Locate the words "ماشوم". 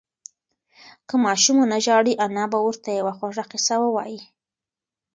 1.25-1.57